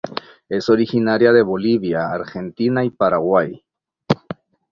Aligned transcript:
Es 0.49 0.67
originaria 0.67 1.31
de 1.31 1.43
Bolivia, 1.43 2.09
Argentina 2.09 2.83
y 2.83 2.89
Paraguay. 2.89 3.63